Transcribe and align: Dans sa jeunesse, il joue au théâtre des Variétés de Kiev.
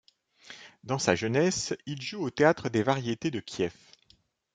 Dans 0.83 0.97
sa 0.97 1.13
jeunesse, 1.13 1.75
il 1.85 2.01
joue 2.01 2.23
au 2.25 2.31
théâtre 2.31 2.69
des 2.69 2.81
Variétés 2.81 3.29
de 3.29 3.39
Kiev. 3.39 3.73